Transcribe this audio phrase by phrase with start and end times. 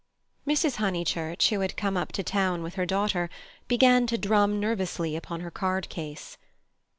[0.47, 0.77] Mrs.
[0.77, 3.29] Honeychurch, who had come up to town with her daughter,
[3.67, 6.39] began to drum nervously upon her card case.